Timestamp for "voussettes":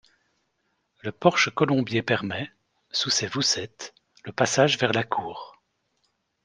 3.27-3.93